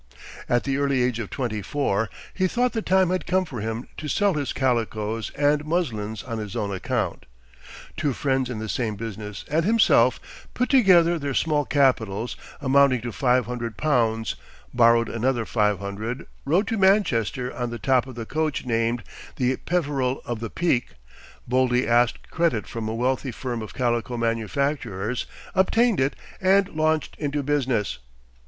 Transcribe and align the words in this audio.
At 0.49 0.63
the 0.63 0.77
early 0.77 1.03
age 1.03 1.19
of 1.19 1.29
twenty 1.29 1.61
four 1.61 2.09
he 2.33 2.47
thought 2.47 2.73
the 2.73 2.81
time 2.81 3.11
had 3.11 3.27
come 3.27 3.45
for 3.45 3.61
him 3.61 3.87
to 3.97 4.07
sell 4.07 4.33
his 4.33 4.51
calicoes 4.51 5.29
and 5.35 5.63
muslins 5.63 6.23
on 6.23 6.39
his 6.39 6.55
own 6.55 6.71
account. 6.73 7.27
Two 7.95 8.11
friends 8.11 8.49
in 8.49 8.57
the 8.57 8.67
same 8.67 8.95
business 8.95 9.45
and 9.47 9.63
himself 9.63 10.19
put 10.55 10.69
together 10.69 11.19
their 11.19 11.35
small 11.35 11.65
capitals, 11.65 12.35
amounting 12.61 13.01
to 13.01 13.11
five 13.11 13.45
hundred 13.45 13.77
pounds, 13.77 14.35
borrowed 14.73 15.07
another 15.07 15.45
five 15.45 15.77
hundred, 15.77 16.25
rode 16.45 16.65
to 16.69 16.79
Manchester 16.79 17.55
on 17.55 17.69
the 17.69 17.77
top 17.77 18.07
of 18.07 18.15
the 18.15 18.25
coach 18.25 18.65
named 18.65 19.03
the 19.35 19.55
Peveril 19.55 20.23
of 20.25 20.39
the 20.39 20.49
Peak, 20.49 20.93
boldly 21.47 21.87
asked 21.87 22.31
credit 22.31 22.65
from 22.65 22.89
a 22.89 22.95
wealthy 22.95 23.31
firm 23.31 23.61
of 23.61 23.75
calico 23.75 24.17
manufacturers, 24.17 25.27
obtained 25.53 25.99
it, 25.99 26.15
and 26.41 26.69
launched 26.69 27.15
into 27.19 27.43
business. 27.43 27.99